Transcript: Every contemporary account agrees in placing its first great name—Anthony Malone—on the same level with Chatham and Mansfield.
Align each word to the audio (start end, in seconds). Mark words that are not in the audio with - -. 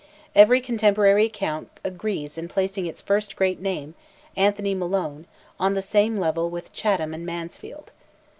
Every 0.35 0.61
contemporary 0.61 1.25
account 1.27 1.69
agrees 1.83 2.35
in 2.35 2.47
placing 2.47 2.87
its 2.87 3.01
first 3.01 3.35
great 3.35 3.59
name—Anthony 3.59 4.73
Malone—on 4.73 5.73
the 5.75 5.81
same 5.83 6.17
level 6.19 6.49
with 6.49 6.73
Chatham 6.73 7.13
and 7.13 7.23
Mansfield. 7.23 7.91